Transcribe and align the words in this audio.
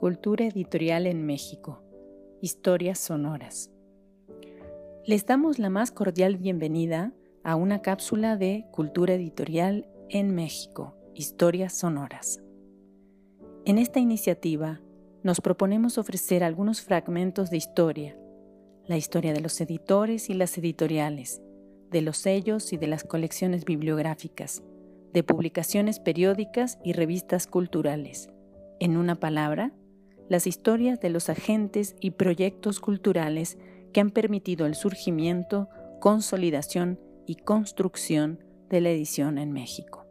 Cultura 0.00 0.46
Editorial 0.46 1.06
en 1.06 1.26
México. 1.26 1.82
Historias 2.40 2.98
sonoras. 2.98 3.70
Les 5.04 5.26
damos 5.26 5.58
la 5.58 5.68
más 5.68 5.90
cordial 5.90 6.38
bienvenida 6.38 7.12
a 7.44 7.54
una 7.54 7.82
cápsula 7.82 8.38
de 8.38 8.64
Cultura 8.72 9.12
Editorial 9.12 9.86
en 10.08 10.34
México. 10.34 10.94
Historias 11.14 11.74
sonoras. 11.74 12.42
En 13.66 13.76
esta 13.76 14.00
iniciativa 14.00 14.80
nos 15.22 15.42
proponemos 15.42 15.98
ofrecer 15.98 16.44
algunos 16.44 16.80
fragmentos 16.80 17.50
de 17.50 17.58
historia, 17.58 18.16
la 18.86 18.96
historia 18.96 19.34
de 19.34 19.42
los 19.42 19.60
editores 19.60 20.30
y 20.30 20.32
las 20.32 20.56
editoriales, 20.56 21.42
de 21.90 22.00
los 22.00 22.16
sellos 22.16 22.72
y 22.72 22.78
de 22.78 22.86
las 22.86 23.04
colecciones 23.04 23.66
bibliográficas, 23.66 24.62
de 25.12 25.22
publicaciones 25.22 26.00
periódicas 26.00 26.78
y 26.82 26.94
revistas 26.94 27.46
culturales. 27.46 28.30
En 28.78 28.96
una 28.96 29.20
palabra, 29.20 29.74
las 30.30 30.46
historias 30.46 31.00
de 31.00 31.10
los 31.10 31.28
agentes 31.28 31.96
y 32.00 32.12
proyectos 32.12 32.78
culturales 32.78 33.58
que 33.92 34.00
han 34.00 34.10
permitido 34.10 34.64
el 34.64 34.76
surgimiento, 34.76 35.68
consolidación 36.00 37.00
y 37.26 37.34
construcción 37.34 38.38
de 38.68 38.80
la 38.80 38.90
edición 38.90 39.38
en 39.38 39.50
México. 39.50 40.06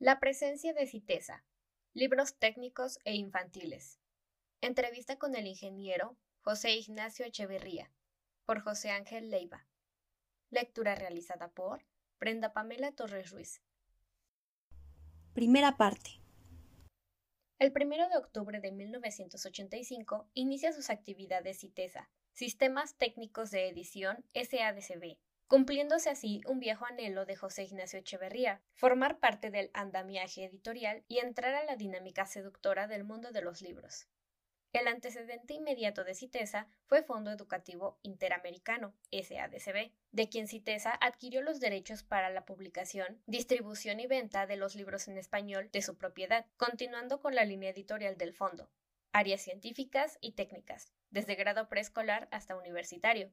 La 0.00 0.18
presencia 0.18 0.74
de 0.74 0.88
CITESA, 0.88 1.44
libros 1.94 2.36
técnicos 2.38 2.98
e 3.04 3.14
infantiles. 3.14 4.00
Entrevista 4.60 5.16
con 5.16 5.36
el 5.36 5.46
ingeniero 5.46 6.16
José 6.40 6.72
Ignacio 6.72 7.24
Echeverría, 7.24 7.92
por 8.46 8.62
José 8.62 8.90
Ángel 8.90 9.30
Leiva. 9.30 9.68
Lectura 10.50 10.96
realizada 10.96 11.50
por 11.50 11.86
Brenda 12.18 12.52
Pamela 12.52 12.90
Torres 12.90 13.30
Ruiz. 13.30 13.62
Primera 15.34 15.76
parte. 15.76 16.25
El 17.58 17.72
1 17.74 18.10
de 18.10 18.18
octubre 18.18 18.60
de 18.60 18.70
1985 18.70 20.28
inicia 20.34 20.72
sus 20.72 20.90
actividades 20.90 21.60
CITESA, 21.60 22.10
Sistemas 22.34 22.98
Técnicos 22.98 23.50
de 23.50 23.68
Edición 23.68 24.22
SADCB, 24.34 25.16
cumpliéndose 25.46 26.10
así 26.10 26.42
un 26.46 26.60
viejo 26.60 26.84
anhelo 26.84 27.24
de 27.24 27.34
José 27.34 27.64
Ignacio 27.64 27.98
Echeverría, 27.98 28.60
formar 28.74 29.20
parte 29.20 29.50
del 29.50 29.70
andamiaje 29.72 30.44
editorial 30.44 31.02
y 31.08 31.20
entrar 31.20 31.54
a 31.54 31.64
la 31.64 31.76
dinámica 31.76 32.26
seductora 32.26 32.88
del 32.88 33.04
mundo 33.04 33.32
de 33.32 33.40
los 33.40 33.62
libros. 33.62 34.06
El 34.76 34.88
antecedente 34.88 35.54
inmediato 35.54 36.04
de 36.04 36.14
CITESA 36.14 36.68
fue 36.84 37.02
Fondo 37.02 37.30
Educativo 37.30 37.98
Interamericano, 38.02 38.94
SADCB, 39.10 39.90
de 40.12 40.28
quien 40.28 40.48
CITESA 40.48 40.90
adquirió 41.00 41.40
los 41.40 41.60
derechos 41.60 42.02
para 42.02 42.28
la 42.28 42.44
publicación, 42.44 43.22
distribución 43.24 44.00
y 44.00 44.06
venta 44.06 44.46
de 44.46 44.56
los 44.56 44.74
libros 44.74 45.08
en 45.08 45.16
español 45.16 45.70
de 45.72 45.80
su 45.80 45.96
propiedad, 45.96 46.44
continuando 46.58 47.22
con 47.22 47.34
la 47.34 47.46
línea 47.46 47.70
editorial 47.70 48.18
del 48.18 48.34
fondo, 48.34 48.68
áreas 49.12 49.40
científicas 49.40 50.18
y 50.20 50.32
técnicas, 50.32 50.92
desde 51.08 51.36
grado 51.36 51.70
preescolar 51.70 52.28
hasta 52.30 52.54
universitario, 52.54 53.32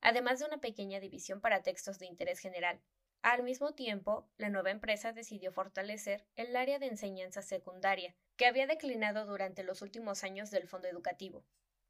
además 0.00 0.38
de 0.38 0.44
una 0.46 0.58
pequeña 0.58 1.00
división 1.00 1.40
para 1.40 1.64
textos 1.64 1.98
de 1.98 2.06
interés 2.06 2.38
general, 2.38 2.80
al 3.24 3.42
mismo 3.42 3.72
tiempo, 3.72 4.28
la 4.36 4.50
nueva 4.50 4.70
empresa 4.70 5.14
decidió 5.14 5.50
fortalecer 5.50 6.26
el 6.36 6.54
área 6.54 6.78
de 6.78 6.88
enseñanza 6.88 7.40
secundaria, 7.40 8.14
que 8.36 8.44
había 8.44 8.66
declinado 8.66 9.24
durante 9.24 9.64
los 9.64 9.80
últimos 9.80 10.24
años 10.24 10.50
del 10.50 10.68
fondo 10.68 10.88
educativo, 10.88 11.42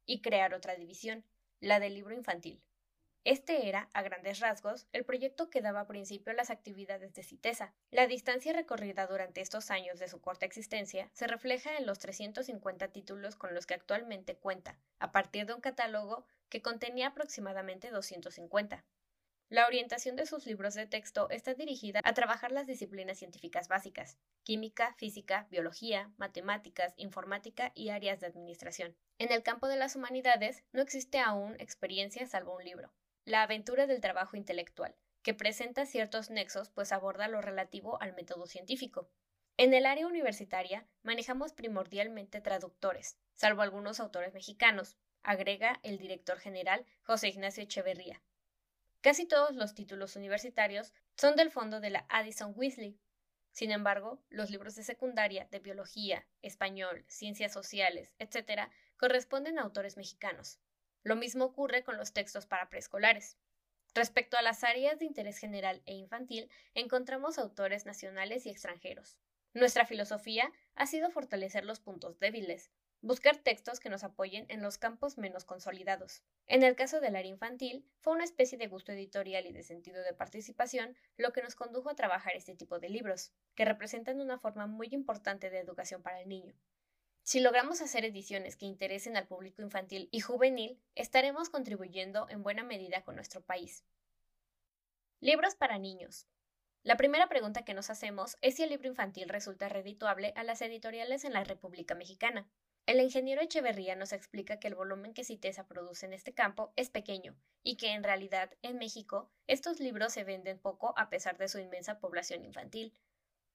y 0.05 0.21
crear 0.21 0.53
otra 0.53 0.75
división, 0.75 1.25
la 1.59 1.81
del 1.81 1.93
libro 1.93 2.15
infantil. 2.15 2.61
Este 3.25 3.67
era, 3.67 3.89
a 3.93 4.01
grandes 4.01 4.39
rasgos, 4.39 4.87
el 4.93 5.03
proyecto 5.03 5.49
que 5.49 5.61
daba 5.61 5.87
principio 5.87 6.31
a 6.31 6.35
las 6.35 6.51
actividades 6.51 7.13
de 7.15 7.23
CITESA. 7.23 7.73
La 7.91 8.07
distancia 8.07 8.53
recorrida 8.53 9.05
durante 9.05 9.41
estos 9.41 9.71
años 9.71 9.99
de 9.99 10.07
su 10.07 10.21
corta 10.21 10.45
existencia 10.45 11.09
se 11.11 11.27
refleja 11.27 11.75
en 11.75 11.85
los 11.85 11.99
350 11.99 12.87
títulos 12.93 13.35
con 13.35 13.53
los 13.53 13.65
que 13.65 13.73
actualmente 13.73 14.37
cuenta, 14.37 14.77
a 14.99 15.11
partir 15.11 15.47
de 15.47 15.53
un 15.53 15.59
catálogo 15.59 16.25
que 16.47 16.61
contenía 16.61 17.07
aproximadamente 17.07 17.89
250. 17.89 18.85
La 19.49 19.67
orientación 19.67 20.15
de 20.15 20.25
sus 20.25 20.47
libros 20.47 20.73
de 20.73 20.87
texto 20.87 21.29
está 21.29 21.53
dirigida 21.53 22.01
a 22.03 22.13
trabajar 22.15 22.51
las 22.51 22.65
disciplinas 22.65 23.19
científicas 23.19 23.67
básicas, 23.67 24.17
química, 24.43 24.95
física, 24.97 25.45
biología, 25.51 26.11
matemáticas, 26.17 26.95
informática 26.97 27.71
y 27.75 27.89
áreas 27.89 28.19
de 28.19 28.25
administración. 28.25 28.97
En 29.19 29.31
el 29.31 29.43
campo 29.43 29.67
de 29.67 29.75
las 29.75 29.95
humanidades 29.95 30.63
no 30.71 30.81
existe 30.81 31.19
aún 31.19 31.55
experiencia 31.59 32.25
salvo 32.25 32.55
un 32.55 32.63
libro, 32.63 32.91
La 33.23 33.43
aventura 33.43 33.85
del 33.85 34.01
trabajo 34.01 34.35
intelectual, 34.35 34.95
que 35.21 35.35
presenta 35.35 35.85
ciertos 35.85 36.31
nexos 36.31 36.69
pues 36.71 36.91
aborda 36.91 37.27
lo 37.27 37.39
relativo 37.39 38.01
al 38.01 38.15
método 38.15 38.47
científico. 38.47 39.11
En 39.57 39.75
el 39.75 39.85
área 39.85 40.07
universitaria 40.07 40.87
manejamos 41.03 41.53
primordialmente 41.53 42.41
traductores, 42.41 43.19
salvo 43.35 43.61
algunos 43.61 43.99
autores 43.99 44.33
mexicanos, 44.33 44.97
agrega 45.21 45.79
el 45.83 45.99
director 45.99 46.39
general 46.39 46.87
José 47.03 47.27
Ignacio 47.27 47.63
Echeverría. 47.63 48.23
Casi 49.05 49.27
todos 49.27 49.55
los 49.55 49.75
títulos 49.75 50.15
universitarios 50.15 50.91
son 51.15 51.35
del 51.35 51.51
fondo 51.51 51.79
de 51.79 51.91
la 51.91 52.07
Addison 52.09 52.53
Weasley. 52.55 52.99
Sin 53.51 53.69
embargo, 53.69 54.19
los 54.29 54.49
libros 54.49 54.73
de 54.73 54.81
secundaria 54.81 55.47
de 55.51 55.59
biología, 55.59 56.25
español, 56.41 57.05
ciencias 57.07 57.53
sociales, 57.53 58.15
etc., 58.17 58.61
corresponden 58.97 59.59
a 59.59 59.61
autores 59.61 59.95
mexicanos. 59.95 60.59
Lo 61.03 61.15
mismo 61.15 61.45
ocurre 61.45 61.83
con 61.83 61.97
los 61.97 62.13
textos 62.13 62.47
para 62.47 62.67
preescolares. 62.67 63.37
Respecto 63.93 64.37
a 64.37 64.41
las 64.41 64.63
áreas 64.63 64.97
de 64.97 65.05
interés 65.05 65.37
general 65.37 65.83
e 65.85 65.93
infantil, 65.93 66.49
encontramos 66.73 67.37
autores 67.37 67.85
nacionales 67.85 68.47
y 68.47 68.49
extranjeros. 68.49 69.19
Nuestra 69.53 69.85
filosofía 69.85 70.51
ha 70.73 70.87
sido 70.87 71.11
fortalecer 71.11 71.63
los 71.63 71.79
puntos 71.79 72.17
débiles, 72.17 72.71
buscar 73.05 73.37
textos 73.37 73.79
que 73.79 73.89
nos 73.89 74.03
apoyen 74.03 74.47
en 74.49 74.63
los 74.63 74.79
campos 74.79 75.19
menos 75.19 75.45
consolidados. 75.45 76.23
En 76.47 76.63
el 76.63 76.75
caso 76.75 76.99
del 76.99 77.15
área 77.15 77.29
infantil, 77.29 77.85
fue 77.99 78.13
una 78.13 78.23
especie 78.23 78.57
de 78.57 78.67
gusto 78.67 78.93
editorial 78.93 79.45
y 79.45 79.51
de 79.51 79.61
sentido 79.61 80.01
de 80.01 80.13
participación 80.13 80.97
lo 81.15 81.31
que 81.31 81.43
nos 81.43 81.53
condujo 81.53 81.91
a 81.91 81.95
trabajar 81.95 82.35
este 82.35 82.55
tipo 82.55 82.79
de 82.79 82.89
libros, 82.89 83.31
que 83.53 83.63
representan 83.63 84.21
una 84.21 84.39
forma 84.39 84.65
muy 84.65 84.87
importante 84.89 85.51
de 85.51 85.59
educación 85.59 86.01
para 86.01 86.19
el 86.19 86.27
niño. 86.27 86.55
Si 87.21 87.41
logramos 87.41 87.79
hacer 87.81 88.05
ediciones 88.05 88.55
que 88.55 88.65
interesen 88.65 89.17
al 89.17 89.27
público 89.27 89.61
infantil 89.61 90.09
y 90.11 90.21
juvenil, 90.21 90.81
estaremos 90.95 91.49
contribuyendo 91.49 92.27
en 92.29 92.41
buena 92.41 92.63
medida 92.63 93.03
con 93.03 93.15
nuestro 93.15 93.41
país. 93.41 93.83
Libros 95.19 95.53
para 95.53 95.77
niños. 95.77 96.25
La 96.81 96.97
primera 96.97 97.27
pregunta 97.27 97.65
que 97.65 97.75
nos 97.75 97.91
hacemos 97.91 98.37
es 98.41 98.55
si 98.55 98.63
el 98.63 98.69
libro 98.69 98.87
infantil 98.87 99.29
resulta 99.29 99.69
redituable 99.69 100.33
a 100.35 100.43
las 100.43 100.63
editoriales 100.63 101.23
en 101.23 101.33
la 101.33 101.43
República 101.43 101.93
Mexicana. 101.93 102.47
El 102.87 102.99
ingeniero 102.99 103.41
Echeverría 103.41 103.95
nos 103.95 104.13
explica 104.13 104.59
que 104.59 104.67
el 104.67 104.75
volumen 104.75 105.15
que 105.15 105.23
CITESA 105.23 105.67
produce 105.67 106.05
en 106.05 106.13
este 106.13 106.35
campo 106.35 106.71
es 106.75 106.91
pequeño 106.91 107.35
y 107.63 107.77
que 107.77 107.93
en 107.93 108.03
realidad 108.03 108.51
en 108.61 108.77
México 108.77 109.31
estos 109.47 109.79
libros 109.79 110.13
se 110.13 110.23
venden 110.23 110.59
poco 110.59 110.93
a 110.95 111.09
pesar 111.09 111.35
de 111.39 111.47
su 111.47 111.57
inmensa 111.57 111.99
población 111.99 112.45
infantil. 112.45 112.93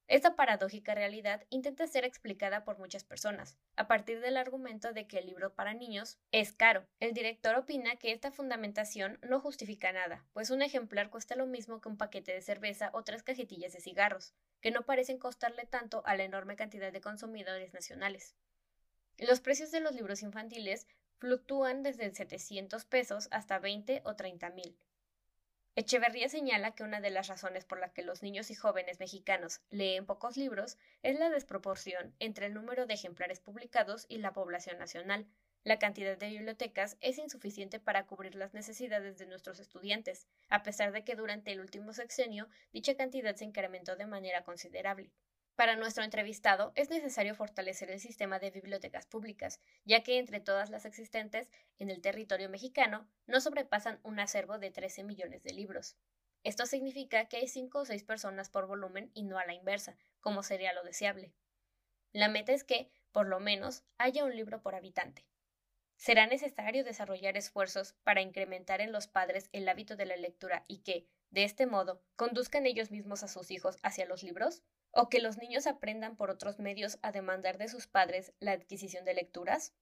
Esta 0.08 0.34
paradójica 0.34 0.96
realidad 0.96 1.46
intenta 1.48 1.86
ser 1.86 2.04
explicada 2.04 2.64
por 2.64 2.80
muchas 2.80 3.04
personas, 3.04 3.56
a 3.76 3.86
partir 3.86 4.20
del 4.20 4.36
argumento 4.36 4.92
de 4.92 5.06
que 5.06 5.18
el 5.18 5.26
libro 5.26 5.54
para 5.54 5.74
niños 5.74 6.18
es 6.32 6.52
caro. 6.52 6.88
El 6.98 7.14
director 7.14 7.54
opina 7.54 7.94
que 7.94 8.10
esta 8.10 8.32
fundamentación 8.32 9.20
no 9.22 9.38
justifica 9.38 9.92
nada, 9.92 10.26
pues 10.32 10.50
un 10.50 10.62
ejemplar 10.62 11.08
cuesta 11.08 11.36
lo 11.36 11.46
mismo 11.46 11.80
que 11.80 11.88
un 11.88 11.98
paquete 11.98 12.32
de 12.34 12.42
cerveza 12.42 12.90
o 12.94 13.04
tres 13.04 13.22
cajetillas 13.22 13.72
de 13.74 13.80
cigarros, 13.80 14.34
que 14.60 14.72
no 14.72 14.82
parecen 14.82 15.18
costarle 15.18 15.66
tanto 15.66 16.02
a 16.04 16.16
la 16.16 16.24
enorme 16.24 16.56
cantidad 16.56 16.90
de 16.90 17.00
consumidores 17.00 17.72
nacionales. 17.72 18.34
Los 19.18 19.40
precios 19.40 19.70
de 19.70 19.80
los 19.80 19.94
libros 19.94 20.22
infantiles 20.22 20.86
fluctúan 21.18 21.82
desde 21.82 22.14
700 22.14 22.84
pesos 22.86 23.28
hasta 23.30 23.58
20 23.58 24.02
o 24.04 24.16
30 24.16 24.50
mil. 24.50 24.76
Echeverría 25.76 26.28
señala 26.28 26.74
que 26.74 26.82
una 26.82 27.00
de 27.00 27.10
las 27.10 27.28
razones 27.28 27.64
por 27.64 27.78
las 27.78 27.92
que 27.92 28.02
los 28.02 28.22
niños 28.22 28.50
y 28.50 28.54
jóvenes 28.54 28.98
mexicanos 28.98 29.60
leen 29.70 30.04
pocos 30.04 30.36
libros 30.36 30.78
es 31.02 31.18
la 31.18 31.30
desproporción 31.30 32.14
entre 32.18 32.46
el 32.46 32.54
número 32.54 32.86
de 32.86 32.94
ejemplares 32.94 33.40
publicados 33.40 34.04
y 34.08 34.18
la 34.18 34.32
población 34.32 34.78
nacional. 34.78 35.26
La 35.62 35.78
cantidad 35.78 36.16
de 36.16 36.28
bibliotecas 36.28 36.96
es 37.00 37.18
insuficiente 37.18 37.78
para 37.78 38.06
cubrir 38.06 38.34
las 38.34 38.54
necesidades 38.54 39.18
de 39.18 39.26
nuestros 39.26 39.60
estudiantes, 39.60 40.26
a 40.48 40.62
pesar 40.62 40.90
de 40.90 41.04
que 41.04 41.14
durante 41.14 41.52
el 41.52 41.60
último 41.60 41.92
sexenio 41.92 42.48
dicha 42.72 42.96
cantidad 42.96 43.36
se 43.36 43.44
incrementó 43.44 43.94
de 43.94 44.06
manera 44.06 44.42
considerable. 44.42 45.12
Para 45.56 45.76
nuestro 45.76 46.04
entrevistado 46.04 46.72
es 46.74 46.88
necesario 46.88 47.34
fortalecer 47.34 47.90
el 47.90 48.00
sistema 48.00 48.38
de 48.38 48.50
bibliotecas 48.50 49.06
públicas, 49.06 49.60
ya 49.84 50.02
que 50.02 50.18
entre 50.18 50.40
todas 50.40 50.70
las 50.70 50.86
existentes 50.86 51.50
en 51.78 51.90
el 51.90 52.00
territorio 52.00 52.48
mexicano 52.48 53.06
no 53.26 53.40
sobrepasan 53.40 54.00
un 54.02 54.20
acervo 54.20 54.58
de 54.58 54.70
13 54.70 55.04
millones 55.04 55.42
de 55.42 55.52
libros. 55.52 55.96
Esto 56.42 56.64
significa 56.64 57.26
que 57.26 57.36
hay 57.36 57.48
5 57.48 57.80
o 57.80 57.84
6 57.84 58.04
personas 58.04 58.48
por 58.48 58.66
volumen 58.66 59.10
y 59.12 59.24
no 59.24 59.38
a 59.38 59.44
la 59.44 59.52
inversa, 59.52 59.96
como 60.20 60.42
sería 60.42 60.72
lo 60.72 60.82
deseable. 60.82 61.34
La 62.12 62.28
meta 62.28 62.52
es 62.52 62.64
que, 62.64 62.90
por 63.12 63.26
lo 63.26 63.40
menos, 63.40 63.84
haya 63.98 64.24
un 64.24 64.34
libro 64.34 64.62
por 64.62 64.74
habitante. 64.74 65.26
Será 66.00 66.26
necesario 66.26 66.82
desarrollar 66.82 67.36
esfuerzos 67.36 67.92
para 68.04 68.22
incrementar 68.22 68.80
en 68.80 68.90
los 68.90 69.06
padres 69.06 69.50
el 69.52 69.68
hábito 69.68 69.96
de 69.96 70.06
la 70.06 70.16
lectura 70.16 70.64
y 70.66 70.78
que, 70.78 71.06
de 71.28 71.44
este 71.44 71.66
modo, 71.66 72.02
conduzcan 72.16 72.64
ellos 72.64 72.90
mismos 72.90 73.22
a 73.22 73.28
sus 73.28 73.50
hijos 73.50 73.76
hacia 73.82 74.06
los 74.06 74.22
libros? 74.22 74.62
¿O 74.92 75.10
que 75.10 75.20
los 75.20 75.36
niños 75.36 75.66
aprendan 75.66 76.16
por 76.16 76.30
otros 76.30 76.58
medios 76.58 76.98
a 77.02 77.12
demandar 77.12 77.58
de 77.58 77.68
sus 77.68 77.86
padres 77.86 78.32
la 78.40 78.52
adquisición 78.52 79.04
de 79.04 79.12
lecturas? 79.12 79.74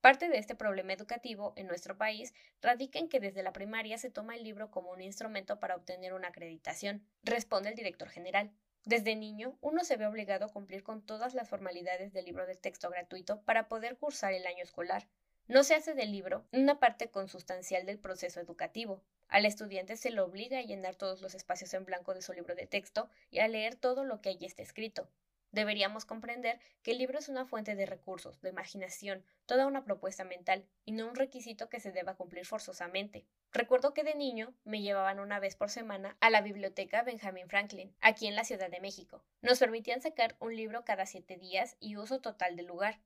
Parte 0.00 0.28
de 0.28 0.38
este 0.38 0.54
problema 0.54 0.92
educativo 0.92 1.52
en 1.56 1.66
nuestro 1.66 1.98
país 1.98 2.32
radica 2.62 3.00
en 3.00 3.08
que 3.08 3.18
desde 3.18 3.42
la 3.42 3.52
primaria 3.52 3.98
se 3.98 4.10
toma 4.10 4.36
el 4.36 4.44
libro 4.44 4.70
como 4.70 4.92
un 4.92 5.02
instrumento 5.02 5.58
para 5.58 5.74
obtener 5.74 6.14
una 6.14 6.28
acreditación, 6.28 7.04
responde 7.24 7.70
el 7.70 7.74
director 7.74 8.08
general. 8.08 8.52
Desde 8.84 9.16
niño, 9.16 9.58
uno 9.60 9.82
se 9.82 9.96
ve 9.96 10.06
obligado 10.06 10.44
a 10.44 10.52
cumplir 10.52 10.84
con 10.84 11.04
todas 11.04 11.34
las 11.34 11.48
formalidades 11.48 12.12
del 12.12 12.26
libro 12.26 12.46
de 12.46 12.54
texto 12.54 12.88
gratuito 12.88 13.42
para 13.42 13.66
poder 13.66 13.98
cursar 13.98 14.32
el 14.32 14.46
año 14.46 14.62
escolar. 14.62 15.08
No 15.48 15.62
se 15.62 15.76
hace 15.76 15.94
del 15.94 16.10
libro 16.10 16.44
una 16.50 16.80
parte 16.80 17.08
consustancial 17.08 17.86
del 17.86 18.00
proceso 18.00 18.40
educativo. 18.40 19.04
Al 19.28 19.46
estudiante 19.46 19.96
se 19.96 20.10
le 20.10 20.20
obliga 20.20 20.58
a 20.58 20.62
llenar 20.62 20.96
todos 20.96 21.22
los 21.22 21.36
espacios 21.36 21.72
en 21.74 21.84
blanco 21.84 22.14
de 22.14 22.22
su 22.22 22.32
libro 22.32 22.56
de 22.56 22.66
texto 22.66 23.08
y 23.30 23.38
a 23.38 23.46
leer 23.46 23.76
todo 23.76 24.04
lo 24.04 24.20
que 24.20 24.30
allí 24.30 24.44
está 24.44 24.64
escrito. 24.64 25.08
Deberíamos 25.52 26.04
comprender 26.04 26.58
que 26.82 26.90
el 26.90 26.98
libro 26.98 27.20
es 27.20 27.28
una 27.28 27.46
fuente 27.46 27.76
de 27.76 27.86
recursos, 27.86 28.40
de 28.42 28.50
imaginación, 28.50 29.24
toda 29.46 29.68
una 29.68 29.84
propuesta 29.84 30.24
mental, 30.24 30.66
y 30.84 30.90
no 30.90 31.08
un 31.08 31.14
requisito 31.14 31.68
que 31.68 31.78
se 31.78 31.92
deba 31.92 32.16
cumplir 32.16 32.44
forzosamente. 32.44 33.24
Recuerdo 33.52 33.94
que 33.94 34.02
de 34.02 34.16
niño 34.16 34.52
me 34.64 34.82
llevaban 34.82 35.20
una 35.20 35.38
vez 35.38 35.54
por 35.54 35.70
semana 35.70 36.16
a 36.20 36.28
la 36.28 36.40
biblioteca 36.40 37.04
Benjamin 37.04 37.48
Franklin, 37.48 37.94
aquí 38.00 38.26
en 38.26 38.34
la 38.34 38.44
Ciudad 38.44 38.68
de 38.68 38.80
México. 38.80 39.24
Nos 39.42 39.60
permitían 39.60 40.02
sacar 40.02 40.36
un 40.40 40.56
libro 40.56 40.84
cada 40.84 41.06
siete 41.06 41.36
días 41.36 41.76
y 41.78 41.96
uso 41.96 42.20
total 42.20 42.56
del 42.56 42.66
lugar. 42.66 42.98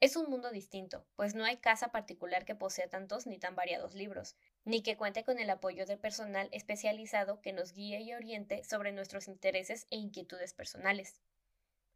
Es 0.00 0.14
un 0.14 0.30
mundo 0.30 0.52
distinto, 0.52 1.04
pues 1.16 1.34
no 1.34 1.44
hay 1.44 1.56
casa 1.56 1.88
particular 1.88 2.44
que 2.44 2.54
posea 2.54 2.88
tantos 2.88 3.26
ni 3.26 3.36
tan 3.36 3.56
variados 3.56 3.94
libros, 3.94 4.36
ni 4.64 4.80
que 4.80 4.96
cuente 4.96 5.24
con 5.24 5.40
el 5.40 5.50
apoyo 5.50 5.86
de 5.86 5.96
personal 5.96 6.48
especializado 6.52 7.40
que 7.40 7.52
nos 7.52 7.72
guíe 7.72 8.00
y 8.02 8.14
oriente 8.14 8.62
sobre 8.62 8.92
nuestros 8.92 9.26
intereses 9.26 9.88
e 9.90 9.96
inquietudes 9.96 10.54
personales. 10.54 11.20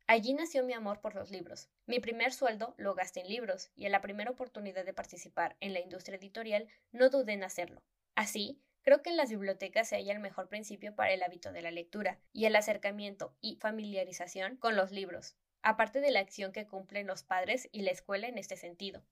Allí 0.09 0.35
nació 0.35 0.65
mi 0.65 0.73
amor 0.73 1.01
por 1.01 1.15
los 1.15 1.31
libros. 1.31 1.69
Mi 1.87 2.01
primer 2.01 2.33
sueldo 2.33 2.75
lo 2.77 2.97
gasté 2.97 3.21
en 3.21 3.29
libros, 3.29 3.71
y 3.77 3.87
en 3.87 3.93
la 3.93 4.01
primera 4.01 4.33
oportunidad 4.33 4.85
de 4.85 4.95
participar 4.95 5.57
en 5.61 5.73
la 5.73 5.79
industria 5.79 6.17
editorial 6.17 6.67
no 6.91 7.09
dudé 7.09 7.35
en 7.35 7.45
hacerlo. 7.45 7.85
Así, 8.17 8.61
creo 8.83 9.01
que 9.03 9.11
en 9.11 9.17
las 9.17 9.31
bibliotecas 9.31 9.89
se 9.89 9.95
halla 9.95 10.13
el 10.13 10.19
mejor 10.19 10.49
principio 10.49 10.93
para 10.97 11.13
el 11.13 11.23
hábito 11.23 11.53
de 11.53 11.63
la 11.63 11.71
lectura 11.71 12.19
y 12.33 12.47
el 12.47 12.57
acercamiento 12.57 13.37
y 13.41 13.59
familiarización 13.61 14.57
con 14.57 14.75
los 14.75 14.91
libros, 14.91 15.37
aparte 15.63 16.01
de 16.01 16.11
la 16.11 16.21
acción 16.21 16.53
que 16.53 16.67
cumplen 16.67 17.07
los 17.07 17.23
padres 17.23 17.69
y 17.73 17.83
la 17.83 17.91
escuela 17.91 18.29
en 18.29 18.39
este 18.39 18.57
sentido. 18.57 19.03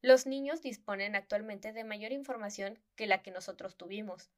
Los 0.00 0.26
niños 0.26 0.60
disponen 0.60 1.16
actualmente 1.16 1.72
de 1.72 1.82
mayor 1.82 2.12
información 2.12 2.78
que 2.94 3.06
la 3.06 3.22
que 3.22 3.30
nosotros 3.30 3.76
tuvimos. 3.76 4.30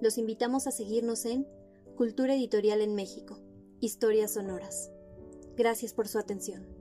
Los 0.03 0.19
invitamos 0.19 0.67
a 0.67 0.71
seguirnos 0.71 1.25
en 1.25 1.49
Cultura 1.97 2.35
Editorial 2.35 2.83
en 2.83 2.95
México, 2.95 3.39
Historias 3.81 4.35
Sonoras. 4.35 4.91
Gracias 5.57 5.95
por 5.95 6.09
su 6.09 6.19
atención. 6.19 6.76